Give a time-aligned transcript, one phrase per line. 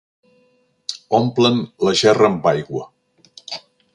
[1.17, 2.85] Omplen la gerra amb aigua.